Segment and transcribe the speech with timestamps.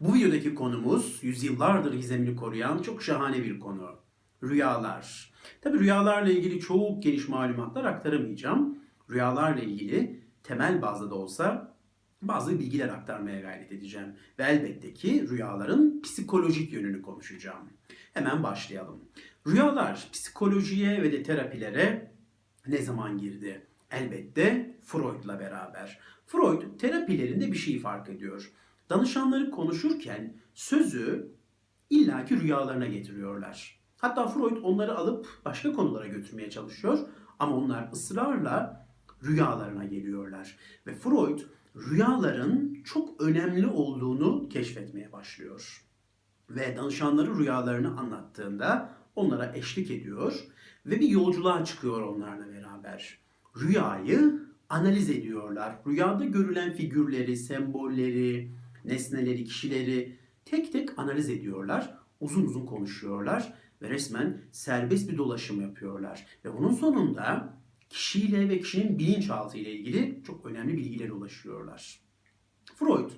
[0.00, 3.96] Bu videodaki konumuz yüzyıllardır gizemini koruyan çok şahane bir konu.
[4.42, 5.32] Rüyalar.
[5.60, 8.78] Tabi rüyalarla ilgili çok geniş malumatlar aktaramayacağım.
[9.10, 11.76] Rüyalarla ilgili temel bazda da olsa
[12.22, 14.16] bazı bilgiler aktarmaya gayret edeceğim.
[14.38, 17.70] Ve elbette ki rüyaların psikolojik yönünü konuşacağım.
[18.14, 19.04] Hemen başlayalım.
[19.46, 22.12] Rüyalar psikolojiye ve de terapilere
[22.66, 23.66] ne zaman girdi?
[23.90, 25.98] Elbette Freud'la beraber.
[26.26, 28.52] Freud terapilerinde bir şey fark ediyor.
[28.90, 31.32] Danışanları konuşurken sözü
[31.90, 33.80] illaki rüyalarına getiriyorlar.
[33.96, 36.98] Hatta Freud onları alıp başka konulara götürmeye çalışıyor
[37.38, 38.86] ama onlar ısrarla
[39.24, 40.56] rüyalarına geliyorlar.
[40.86, 41.40] Ve Freud
[41.76, 45.84] rüyaların çok önemli olduğunu keşfetmeye başlıyor.
[46.50, 50.44] Ve danışanları rüyalarını anlattığında onlara eşlik ediyor
[50.86, 53.18] ve bir yolculuğa çıkıyor onlarla beraber.
[53.60, 55.76] Rüyayı analiz ediyorlar.
[55.86, 58.50] Rüyada görülen figürleri, sembolleri,
[58.86, 61.98] nesneleri, kişileri tek tek analiz ediyorlar.
[62.20, 66.26] Uzun uzun konuşuyorlar ve resmen serbest bir dolaşım yapıyorlar.
[66.44, 67.56] Ve bunun sonunda
[67.90, 72.00] kişiyle ve kişinin bilinçaltı ile ilgili çok önemli bilgilere ulaşıyorlar.
[72.74, 73.10] Freud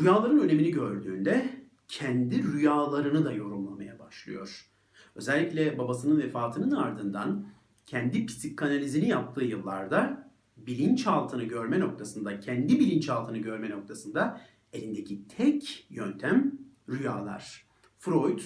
[0.00, 4.66] rüyaların önemini gördüğünde kendi rüyalarını da yorumlamaya başlıyor.
[5.14, 7.46] Özellikle babasının vefatının ardından
[7.86, 14.40] kendi psikanalizini yaptığı yıllarda bilinçaltını görme noktasında, kendi bilinçaltını görme noktasında
[14.76, 17.66] elindeki tek yöntem rüyalar.
[17.98, 18.40] Freud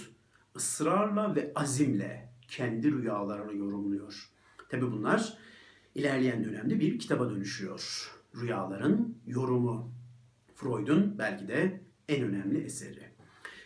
[0.56, 4.30] ısrarla ve azimle kendi rüyalarını yorumluyor.
[4.68, 5.38] Tabi bunlar
[5.94, 8.10] ilerleyen dönemde bir kitaba dönüşüyor.
[8.36, 9.92] Rüyaların yorumu.
[10.54, 13.10] Freud'un belki de en önemli eseri.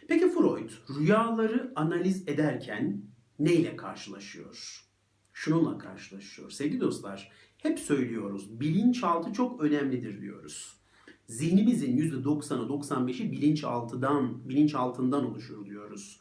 [0.09, 3.03] Peki Freud rüyaları analiz ederken
[3.39, 4.84] neyle karşılaşıyor?
[5.33, 6.51] Şununla karşılaşıyor.
[6.51, 8.61] Sevgili dostlar, hep söylüyoruz.
[8.61, 10.84] Bilinçaltı çok önemlidir diyoruz.
[11.27, 16.20] Zihnimizin %90'ı 95'i bilinçaltıdan, bilinçaltından oluşur diyoruz.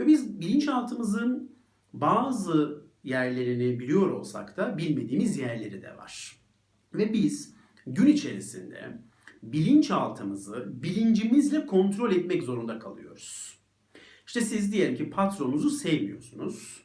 [0.00, 1.50] Ve biz bilinçaltımızın
[1.92, 6.36] bazı yerlerini biliyor olsak da bilmediğimiz yerleri de var.
[6.94, 7.54] Ve biz
[7.86, 8.98] gün içerisinde
[9.42, 13.58] bilinçaltımızı bilincimizle kontrol etmek zorunda kalıyoruz.
[14.26, 16.84] İşte siz diyelim ki patronunuzu sevmiyorsunuz.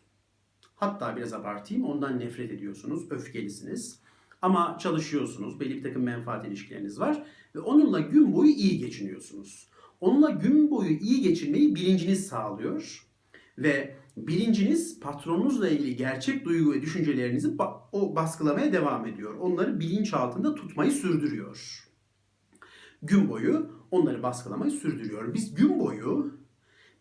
[0.76, 4.00] Hatta biraz abartayım ondan nefret ediyorsunuz, öfkelisiniz.
[4.42, 7.24] Ama çalışıyorsunuz, belli bir takım menfaat ilişkileriniz var
[7.56, 9.70] ve onunla gün boyu iyi geçiniyorsunuz.
[10.02, 13.06] Onunla gün boyu iyi geçinmeyi bilinciniz sağlıyor
[13.58, 19.34] ve bilinciniz patronunuzla ilgili gerçek duygu ve düşüncelerinizi ba- o baskılamaya devam ediyor.
[19.34, 21.86] Onları bilinç altında tutmayı sürdürüyor.
[23.02, 25.34] Gün boyu onları baskılamayı sürdürüyor.
[25.34, 26.40] Biz gün boyu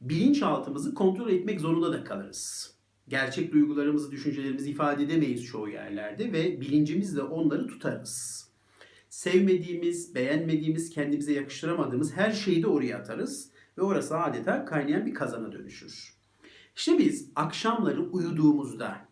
[0.00, 2.78] bilinçaltımızı kontrol etmek zorunda da kalırız.
[3.08, 8.48] Gerçek duygularımızı, düşüncelerimizi ifade edemeyiz çoğu yerlerde ve bilincimizle onları tutarız.
[9.08, 15.52] Sevmediğimiz, beğenmediğimiz, kendimize yakıştıramadığımız her şeyi de oraya atarız ve orası adeta kaynayan bir kazana
[15.52, 16.14] dönüşür.
[16.76, 19.08] İşte biz akşamları uyuduğumuzda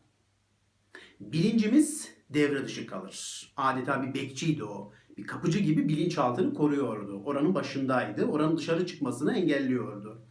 [1.21, 3.53] bilincimiz devre dışı kalır.
[3.57, 4.93] Adeta bir bekçiydi o.
[5.19, 7.23] Bir kapıcı gibi bilinçaltını koruyordu.
[7.25, 8.25] Oranın başındaydı.
[8.25, 10.23] Oranın dışarı çıkmasını engelliyordu.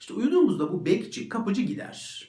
[0.00, 2.28] İşte uyuduğumuzda bu bekçi, kapıcı gider.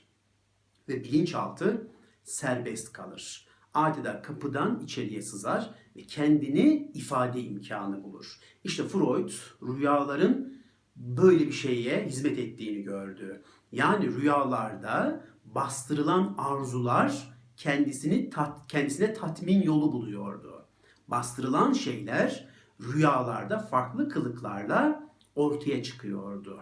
[0.89, 1.87] Ve bilinçaltı
[2.23, 3.47] serbest kalır.
[3.73, 8.39] Adeta kapıdan içeriye sızar ve kendini ifade imkanı bulur.
[8.63, 9.29] İşte Freud
[9.61, 10.53] rüyaların
[10.95, 13.43] böyle bir şeye hizmet ettiğini gördü.
[13.71, 20.65] Yani rüyalarda bastırılan arzular kendisini tat, kendisine tatmin yolu buluyordu.
[21.07, 22.47] Bastırılan şeyler
[22.81, 26.59] rüyalarda farklı kılıklarla ortaya çıkıyordu.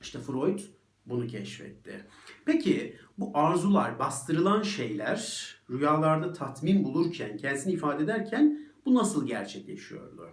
[0.00, 0.60] İşte Freud
[1.08, 2.06] bunu keşfetti.
[2.44, 10.30] Peki bu arzular, bastırılan şeyler rüyalarda tatmin bulurken, kendisini ifade ederken bu nasıl gerçekleşiyordu?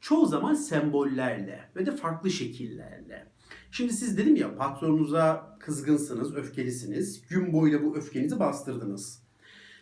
[0.00, 3.26] Çoğu zaman sembollerle ve de farklı şekillerle.
[3.70, 7.28] Şimdi siz dedim ya patronunuza kızgınsınız, öfkelisiniz.
[7.28, 9.22] Gün boyunca bu öfkenizi bastırdınız.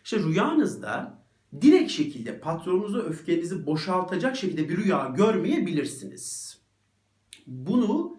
[0.03, 1.23] İşte rüyanızda
[1.61, 6.57] direkt şekilde patronunuza öfkenizi boşaltacak şekilde bir rüya görmeyebilirsiniz.
[7.47, 8.18] Bunu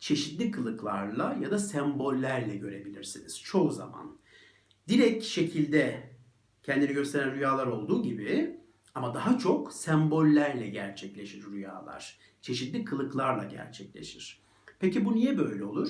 [0.00, 4.18] çeşitli kılıklarla ya da sembollerle görebilirsiniz çoğu zaman.
[4.88, 6.10] Direkt şekilde
[6.62, 8.60] kendini gösteren rüyalar olduğu gibi
[8.94, 12.18] ama daha çok sembollerle gerçekleşir rüyalar.
[12.42, 14.40] Çeşitli kılıklarla gerçekleşir.
[14.78, 15.88] Peki bu niye böyle olur?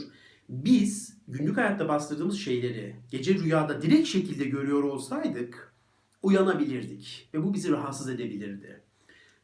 [0.49, 5.75] Biz günlük hayatta bastırdığımız şeyleri gece rüyada direkt şekilde görüyor olsaydık
[6.23, 8.81] uyanabilirdik ve bu bizi rahatsız edebilirdi.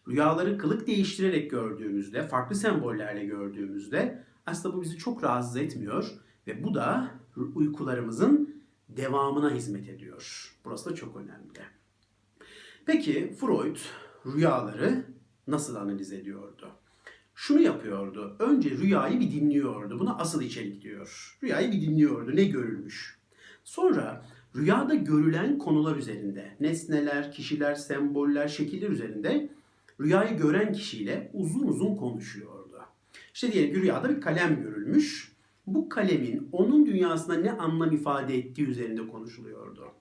[0.09, 6.11] Rüyaları kılık değiştirerek gördüğümüzde, farklı sembollerle gördüğümüzde aslında bu bizi çok rahatsız etmiyor
[6.47, 7.11] ve bu da
[7.55, 10.55] uykularımızın devamına hizmet ediyor.
[10.65, 11.61] Burası da çok önemli.
[12.87, 13.77] Peki Freud
[14.27, 15.05] rüyaları
[15.47, 16.73] nasıl analiz ediyordu?
[17.37, 18.37] şunu yapıyordu.
[18.39, 19.99] Önce rüyayı bir dinliyordu.
[19.99, 21.39] Buna asıl içerik diyor.
[21.43, 22.37] Rüyayı bir dinliyordu.
[22.37, 23.19] Ne görülmüş.
[23.65, 24.27] Sonra
[24.57, 29.51] rüyada görülen konular üzerinde, nesneler, kişiler, semboller, şekiller üzerinde
[30.01, 32.56] rüyayı gören kişiyle uzun uzun konuşuyordu.
[33.37, 35.37] İşte diyelim ki rüyada bir kalem görülmüş.
[35.67, 39.93] Bu kalemin onun dünyasında ne anlam ifade ettiği üzerinde konuşuluyordu.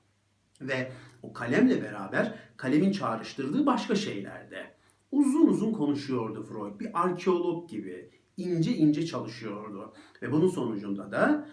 [0.61, 0.91] Ve
[1.23, 4.75] o kalemle beraber kalemin çağrıştırdığı başka şeylerde.
[5.11, 6.79] Uzun uzun konuşuyordu Freud.
[6.79, 9.93] Bir arkeolog gibi ince ince çalışıyordu.
[10.21, 11.49] Ve bunun sonucunda da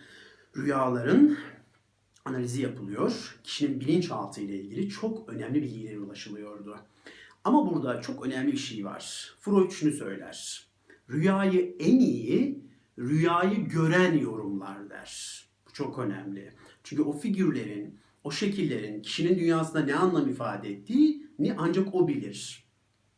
[0.56, 1.37] rüyaların
[2.25, 3.38] analizi yapılıyor.
[3.44, 6.76] Kişinin bilinçaltı ile ilgili çok önemli bilgilere ulaşılıyordu.
[7.44, 9.34] Ama burada çok önemli bir şey var.
[9.40, 10.72] Freud şunu söyler.
[11.12, 12.62] Rüyayı en iyi
[12.99, 15.43] rüyayı gören yorumlar der.
[15.69, 16.53] Bu çok önemli.
[16.85, 22.69] Çünkü o figürlerin, o şekillerin kişinin dünyasında ne anlam ifade ettiğini ancak o bilir.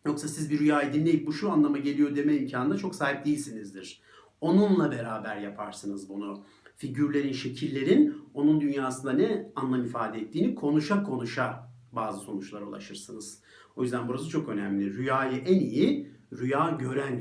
[0.06, 4.00] Yoksa siz bir rüyayı dinleyip bu şu anlama geliyor deme imkanına çok sahip değilsinizdir.
[4.40, 6.44] Onunla beraber yaparsınız bunu.
[6.76, 13.42] Figürlerin, şekillerin onun dünyasında ne anlam ifade ettiğini konuşa konuşa bazı sonuçlara ulaşırsınız.
[13.76, 14.96] O yüzden burası çok önemli.
[14.96, 17.18] Rüyayı en iyi rüya gören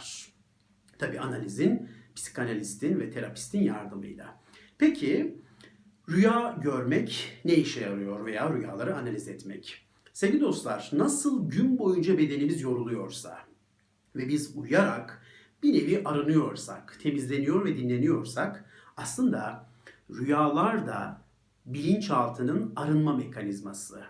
[0.00, 0.32] yorumlar.
[0.98, 4.40] Tabi analizin, psikanalistin ve terapistin yardımıyla.
[4.78, 5.38] Peki
[6.08, 9.86] rüya görmek ne işe yarıyor veya rüyaları analiz etmek?
[10.12, 13.38] Sevgili dostlar, nasıl gün boyunca bedenimiz yoruluyorsa
[14.16, 15.22] ve biz uyuyarak
[15.62, 18.64] bir nevi arınıyorsak, temizleniyor ve dinleniyorsak
[18.96, 19.68] aslında
[20.10, 21.22] rüyalar da
[21.66, 24.02] bilinçaltının arınma mekanizması.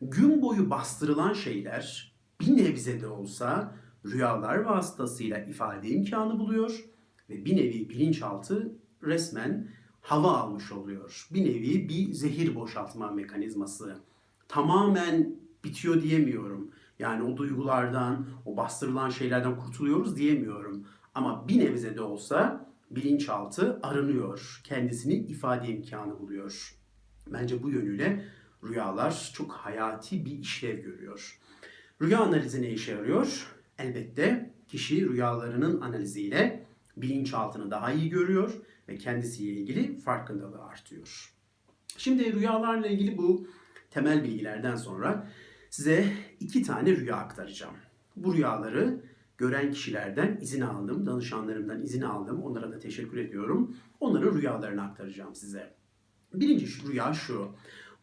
[0.00, 3.74] Gün boyu bastırılan şeyler bir nebze de olsa
[4.12, 6.84] rüyalar vasıtasıyla ifade imkanı buluyor
[7.30, 8.72] ve bir nevi bilinçaltı
[9.02, 9.68] resmen
[10.00, 11.28] hava almış oluyor.
[11.30, 13.96] Bir nevi bir zehir boşaltma mekanizması.
[14.48, 16.70] Tamamen bitiyor diyemiyorum.
[16.98, 20.86] Yani o duygulardan, o bastırılan şeylerden kurtuluyoruz diyemiyorum.
[21.14, 24.60] Ama bir nebze de olsa bilinçaltı arınıyor.
[24.64, 26.76] Kendisini ifade imkanı buluyor.
[27.32, 28.24] Bence bu yönüyle
[28.64, 31.40] rüyalar çok hayati bir işlev görüyor.
[32.02, 33.55] Rüya analizi ne işe yarıyor?
[33.78, 38.52] Elbette kişi rüyalarının analiziyle bilinçaltını daha iyi görüyor
[38.88, 41.34] ve kendisiyle ilgili farkındalığı artıyor.
[41.96, 43.48] Şimdi rüyalarla ilgili bu
[43.90, 45.30] temel bilgilerden sonra
[45.70, 47.74] size iki tane rüya aktaracağım.
[48.16, 49.00] Bu rüyaları
[49.38, 52.42] gören kişilerden izin aldım, danışanlarımdan izin aldım.
[52.42, 53.76] Onlara da teşekkür ediyorum.
[54.00, 55.74] Onların rüyalarını aktaracağım size.
[56.34, 57.54] Birinci rüya şu.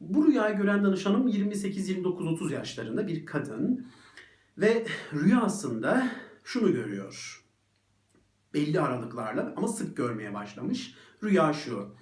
[0.01, 3.87] Bu rüyayı gören danışanım 28, 29, 30 yaşlarında bir kadın
[4.57, 6.07] ve rüyasında
[6.43, 7.43] şunu görüyor.
[8.53, 10.95] Belli aralıklarla ama sık görmeye başlamış.
[11.23, 11.95] Rüya şu.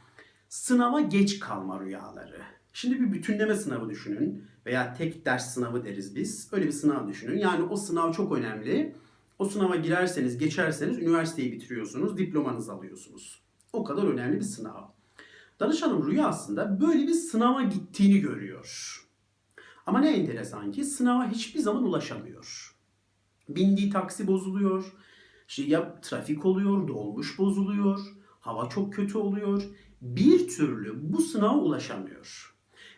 [0.50, 2.42] Sınava geç kalma rüyaları.
[2.74, 6.50] Şimdi bir bütünleme sınavı düşünün veya tek ders sınavı deriz biz.
[6.52, 7.38] Öyle bir sınav düşünün.
[7.38, 8.96] Yani o sınav çok önemli.
[9.40, 13.42] O sınava girerseniz, geçerseniz üniversiteyi bitiriyorsunuz, diplomanızı alıyorsunuz.
[13.74, 14.84] O kadar önemli bir sınav.
[15.60, 19.01] Danışanım rüyasında böyle bir sınava gittiğini görüyor.
[19.86, 22.76] Ama ne enteresan ki sınava hiçbir zaman ulaşamıyor.
[23.50, 24.94] Bindiği taksi bozuluyor.
[25.48, 28.00] İşte ya trafik oluyor, dolmuş bozuluyor.
[28.40, 29.64] Hava çok kötü oluyor.
[30.02, 32.56] Bir türlü bu sınava ulaşamıyor.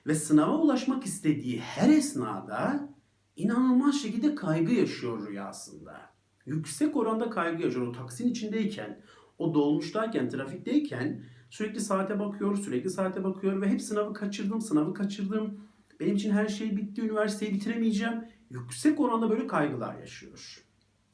[0.08, 2.90] Ve sınava ulaşmak istediği her esnada
[3.36, 6.02] inanılmaz şekilde kaygı yaşıyor rüyasında.
[6.46, 7.88] Yüksek oranda kaygı yaşıyor.
[7.88, 9.02] O taksin içindeyken,
[9.38, 15.60] o dolmuştayken, trafikteyken sürekli saate bakıyor, sürekli saate bakıyor ve hep sınavı kaçırdım, sınavı kaçırdım.
[16.00, 18.26] Benim için her şey bitti, üniversiteyi bitiremeyeceğim.
[18.50, 20.66] Yüksek oranda böyle kaygılar yaşıyor.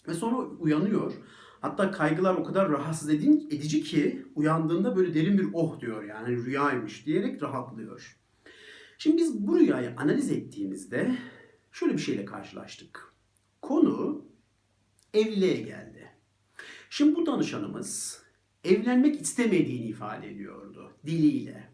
[0.07, 1.13] Ve sonra uyanıyor.
[1.61, 7.05] Hatta kaygılar o kadar rahatsız edici ki uyandığında böyle derin bir oh diyor yani rüyaymış
[7.05, 8.19] diyerek rahatlıyor.
[8.97, 11.17] Şimdi biz bu rüyayı analiz ettiğimizde
[11.71, 13.13] şöyle bir şeyle karşılaştık.
[13.61, 14.25] Konu
[15.13, 16.11] evliliğe geldi.
[16.89, 18.23] Şimdi bu danışanımız
[18.63, 21.69] evlenmek istemediğini ifade ediyordu diliyle.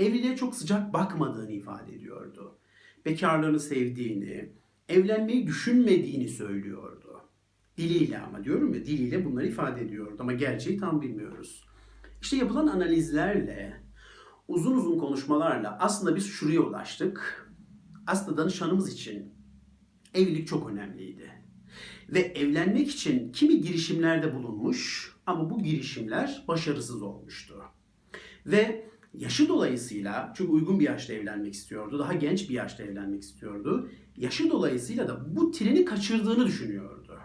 [0.00, 2.58] Evliliğe çok sıcak bakmadığını ifade ediyordu.
[3.04, 4.52] Bekarlığını sevdiğini,
[4.88, 7.20] evlenmeyi düşünmediğini söylüyordu.
[7.76, 11.66] Diliyle ama diyorum ya diliyle bunları ifade ediyordu ama gerçeği tam bilmiyoruz.
[12.22, 13.80] İşte yapılan analizlerle,
[14.48, 17.50] uzun uzun konuşmalarla aslında biz şuraya ulaştık.
[18.06, 19.34] Aslında danışanımız için
[20.14, 21.30] evlilik çok önemliydi.
[22.08, 27.62] Ve evlenmek için kimi girişimlerde bulunmuş ama bu girişimler başarısız olmuştu.
[28.46, 33.90] Ve yaşı dolayısıyla çünkü uygun bir yaşta evlenmek istiyordu, daha genç bir yaşta evlenmek istiyordu.
[34.16, 37.18] Yaşı dolayısıyla da bu treni kaçırdığını düşünüyordu.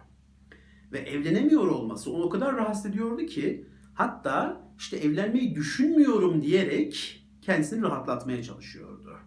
[0.92, 7.82] Ve evlenemiyor olması onu o kadar rahatsız ediyordu ki hatta işte evlenmeyi düşünmüyorum diyerek kendisini
[7.82, 9.18] rahatlatmaya çalışıyordu.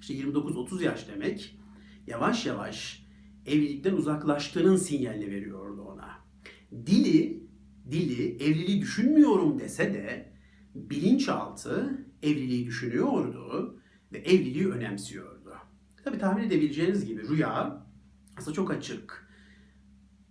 [0.00, 1.58] İşte 29-30 yaş demek
[2.06, 3.06] yavaş yavaş
[3.46, 6.08] evlilikten uzaklaştığının sinyalini veriyordu ona.
[6.86, 7.42] Dili,
[7.90, 10.32] dili evliliği düşünmüyorum dese de
[10.90, 13.78] bilinçaltı evliliği düşünüyordu
[14.12, 15.54] ve evliliği önemsiyordu.
[16.04, 17.86] Tabi tahmin edebileceğiniz gibi rüya
[18.36, 19.28] aslında çok açık.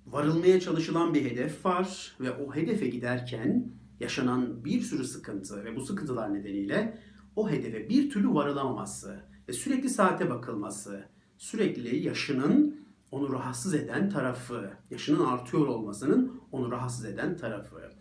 [0.06, 5.82] Varılmaya çalışılan bir hedef var ve o hedefe giderken yaşanan bir sürü sıkıntı ve bu
[5.82, 7.00] sıkıntılar nedeniyle
[7.36, 11.06] o hedefe bir türlü varılamaması ve sürekli saate bakılması,
[11.38, 17.92] sürekli yaşının onu rahatsız eden tarafı, yaşının artıyor olmasının onu rahatsız eden tarafı.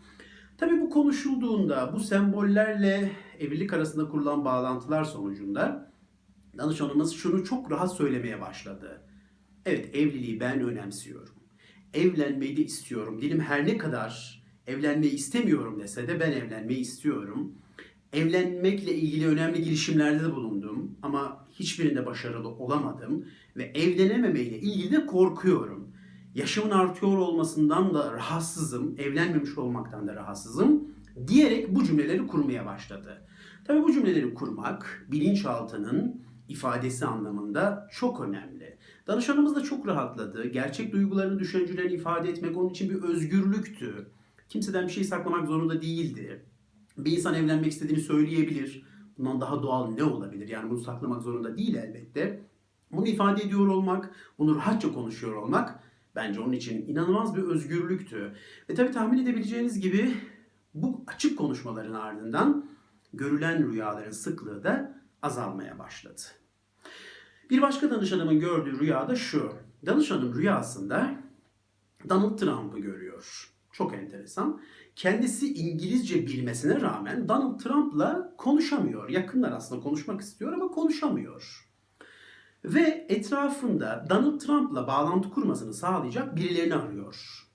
[0.59, 5.93] Tabii bu konuşulduğunda bu sembollerle evlilik arasında kurulan bağlantılar sonucunda
[6.59, 9.03] danışanımız şunu çok rahat söylemeye başladı.
[9.67, 11.35] Evet evliliği ben önemsiyorum.
[11.95, 13.21] Evlenmeyi de istiyorum.
[13.23, 17.55] Dilim her ne kadar evlenmeyi istemiyorum dese de ben evlenmeyi istiyorum.
[18.13, 25.86] Evlenmekle ilgili önemli girişimlerde de bulundum ama hiçbirinde başarılı olamadım ve evlenememeyle ilgili de korkuyorum.
[26.37, 30.89] Yaşımın artıyor olmasından da rahatsızım, evlenmemiş olmaktan da rahatsızım
[31.27, 33.27] diyerek bu cümleleri kurmaya başladı.
[33.65, 38.79] Tabii bu cümleleri kurmak bilinçaltının ifadesi anlamında çok önemli.
[39.07, 40.47] Danışanımız da çok rahatladı.
[40.47, 44.11] Gerçek duygularını, düşüncelerini ifade etmek onun için bir özgürlüktü.
[44.49, 46.47] Kimseden bir şey saklamak zorunda değildi.
[46.99, 48.85] Bir insan evlenmek istediğini söyleyebilir.
[49.19, 50.49] Bundan daha doğal ne olabilir?
[50.49, 52.47] Yani bunu saklamak zorunda değil elbette.
[52.93, 58.35] Bunu ifade ediyor olmak, bunu rahatça konuşuyor olmak bence onun için inanılmaz bir özgürlüktü.
[58.71, 60.15] Ve tabii tahmin edebileceğiniz gibi
[60.75, 62.71] bu açık konuşmaların ardından
[63.13, 66.23] görülen rüyaların sıklığı da azalmaya başladı.
[67.51, 69.53] Bir başka danışanımın gördüğü rüya da şu.
[69.87, 71.15] Danışanım rüyasında
[72.09, 73.53] Donald Trump'ı görüyor.
[73.73, 74.61] Çok enteresan.
[74.97, 79.09] Kendisi İngilizce bilmesine rağmen Donald Trump'la konuşamıyor.
[79.09, 81.66] Yakınlar aslında konuşmak istiyor ama konuşamıyor.
[82.65, 87.47] Ve etrafında Donald Trump'la bağlantı kurmasını sağlayacak birilerini arıyor.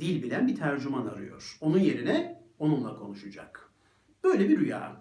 [0.00, 1.58] Dil bilen bir tercüman arıyor.
[1.60, 3.70] Onun yerine onunla konuşacak.
[4.24, 5.00] Böyle bir rüya.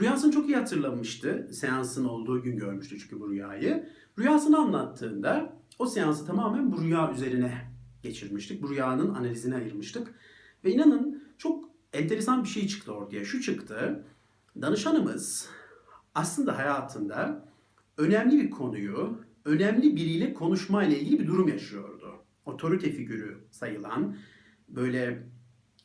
[0.00, 1.48] Rüyasını çok iyi hatırlamıştı.
[1.52, 3.88] Seansın olduğu gün görmüştü çünkü bu rüyayı.
[4.18, 7.70] Rüyasını anlattığında o seansı tamamen bu rüya üzerine
[8.02, 8.62] geçirmiştik.
[8.62, 10.14] Bu rüyanın analizine ayırmıştık.
[10.64, 13.24] Ve inanın çok enteresan bir şey çıktı ortaya.
[13.24, 14.04] Şu çıktı.
[14.62, 15.48] Danışanımız
[16.14, 17.49] aslında hayatında
[18.00, 22.24] önemli bir konuyu önemli biriyle konuşma ile ilgili bir durum yaşıyordu.
[22.44, 24.16] Otorite figürü sayılan
[24.68, 25.26] böyle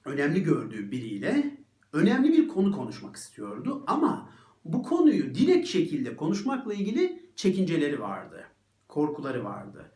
[0.06, 1.58] önemli gördüğü biriyle
[1.94, 4.30] önemli bir konu konuşmak istiyordu ama
[4.66, 8.44] bu konuyu direkt şekilde konuşmakla ilgili çekinceleri vardı.
[8.88, 9.92] Korkuları vardı.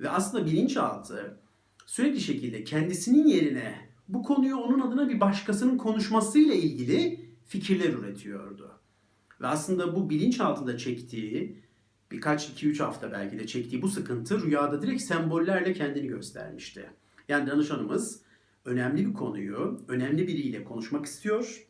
[0.00, 1.40] Ve aslında bilinçaltı
[1.86, 3.74] sürekli şekilde kendisinin yerine
[4.08, 8.82] bu konuyu onun adına bir başkasının konuşmasıyla ilgili fikirler üretiyordu.
[9.42, 11.62] Ve aslında bu bilinç altında çektiği
[12.10, 16.90] birkaç 2-3 hafta belki de çektiği bu sıkıntı rüyada direkt sembollerle kendini göstermişti.
[17.28, 18.22] Yani danışanımız
[18.64, 21.66] önemli bir konuyu önemli biriyle konuşmak istiyor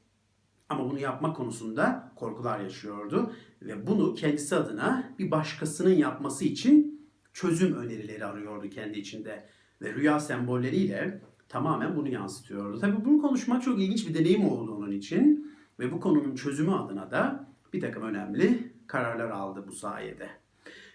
[0.68, 7.74] ama bunu yapma konusunda korkular yaşıyordu ve bunu kendisi adına bir başkasının yapması için çözüm
[7.74, 9.48] önerileri arıyordu kendi içinde
[9.82, 12.80] ve rüya sembolleriyle tamamen bunu yansıtıyordu.
[12.80, 17.10] Tabii bunu konuşmak çok ilginç bir deneyim oldu onun için ve bu konunun çözümü adına
[17.10, 20.28] da bir takım önemli kararlar aldı bu sayede.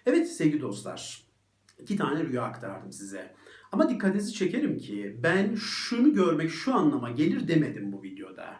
[0.06, 1.24] Evet sevgili dostlar,
[1.80, 3.36] iki tane rüya aktardım size.
[3.72, 8.56] Ama dikkatinizi çekerim ki ben şunu görmek şu anlama gelir demedim bu videoda.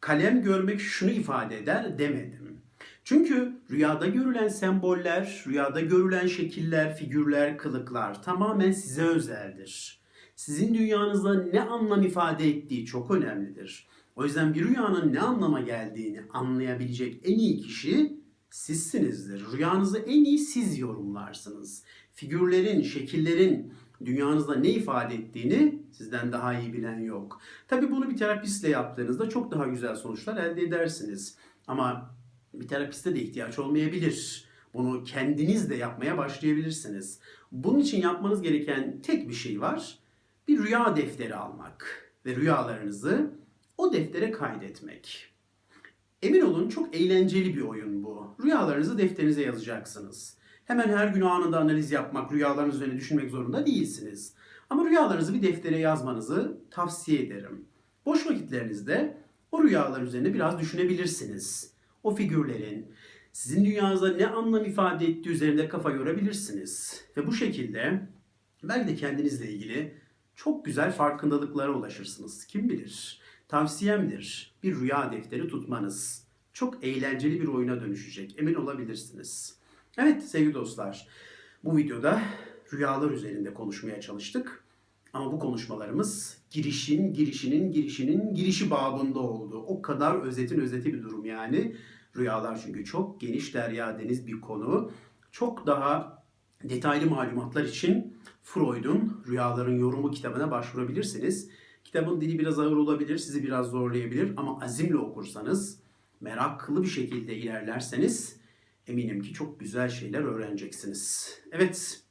[0.00, 2.60] Kalem görmek şunu ifade eder demedim.
[3.04, 10.00] Çünkü rüyada görülen semboller, rüyada görülen şekiller, figürler, kılıklar tamamen size özeldir.
[10.36, 13.88] Sizin dünyanızda ne anlam ifade ettiği çok önemlidir.
[14.20, 19.52] O yüzden bir rüyanın ne anlama geldiğini anlayabilecek en iyi kişi sizsinizdir.
[19.52, 21.84] Rüyanızı en iyi siz yorumlarsınız.
[22.14, 23.74] Figürlerin, şekillerin
[24.04, 27.40] dünyanızda ne ifade ettiğini sizden daha iyi bilen yok.
[27.68, 31.36] Tabi bunu bir terapistle yaptığınızda çok daha güzel sonuçlar elde edersiniz.
[31.66, 32.14] Ama
[32.54, 34.44] bir terapiste de ihtiyaç olmayabilir.
[34.74, 37.20] Bunu kendiniz de yapmaya başlayabilirsiniz.
[37.52, 39.98] Bunun için yapmanız gereken tek bir şey var.
[40.48, 43.39] Bir rüya defteri almak ve rüyalarınızı
[43.80, 45.26] o deftere kaydetmek.
[46.22, 48.34] Emin olun çok eğlenceli bir oyun bu.
[48.44, 50.36] Rüyalarınızı defterinize yazacaksınız.
[50.64, 54.34] Hemen her gün anında analiz yapmak, rüyalarınız üzerine düşünmek zorunda değilsiniz.
[54.70, 57.64] Ama rüyalarınızı bir deftere yazmanızı tavsiye ederim.
[58.06, 59.16] Boş vakitlerinizde
[59.52, 61.74] o rüyalar üzerine biraz düşünebilirsiniz.
[62.02, 62.92] O figürlerin
[63.32, 67.04] sizin dünyanızda ne anlam ifade ettiği üzerinde kafa yorabilirsiniz.
[67.16, 68.08] Ve bu şekilde
[68.62, 69.94] belki de kendinizle ilgili
[70.34, 72.46] çok güzel farkındalıklara ulaşırsınız.
[72.46, 73.19] Kim bilir?
[73.50, 76.24] Tavsiyemdir bir rüya defteri tutmanız.
[76.52, 78.34] Çok eğlenceli bir oyuna dönüşecek.
[78.38, 79.58] Emin olabilirsiniz.
[79.98, 81.08] Evet sevgili dostlar.
[81.64, 82.22] Bu videoda
[82.72, 84.64] rüyalar üzerinde konuşmaya çalıştık.
[85.12, 89.64] Ama bu konuşmalarımız girişin, girişinin, girişinin girişi babında oldu.
[89.66, 91.76] O kadar özetin özeti bir durum yani.
[92.16, 94.92] Rüyalar çünkü çok geniş derya deniz bir konu.
[95.32, 96.22] Çok daha
[96.64, 101.50] detaylı malumatlar için Freud'un Rüyaların Yorumu kitabına başvurabilirsiniz.
[101.84, 105.80] Kitabın dili biraz ağır olabilir, sizi biraz zorlayabilir ama azimle okursanız,
[106.20, 108.40] meraklı bir şekilde ilerlerseniz
[108.86, 111.34] eminim ki çok güzel şeyler öğreneceksiniz.
[111.52, 112.02] Evet,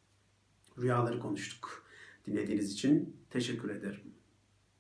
[0.81, 1.85] rüyaları konuştuk.
[2.27, 4.01] Dinlediğiniz için teşekkür ederim.